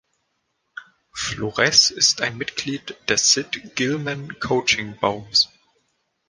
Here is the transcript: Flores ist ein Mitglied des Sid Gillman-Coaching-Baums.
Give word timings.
Flores 1.13 1.91
ist 1.91 2.21
ein 2.21 2.35
Mitglied 2.35 2.95
des 3.07 3.31
Sid 3.33 3.75
Gillman-Coaching-Baums. 3.75 5.49